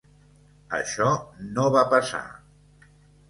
[0.77, 1.09] Això
[1.57, 2.23] no va passar.